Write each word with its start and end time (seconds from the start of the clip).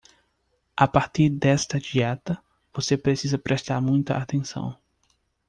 A 0.75 0.85
partir 0.87 1.29
desta 1.29 1.77
dieta, 1.79 2.43
você 2.73 2.97
precisa 2.97 3.37
prestar 3.37 3.79
muita 3.79 4.15
atenção. 4.17 4.75